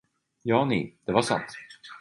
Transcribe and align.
Ja 0.43 0.63
ni, 0.65 0.81
det 1.05 1.13
var 1.13 1.21
sant. 1.31 1.57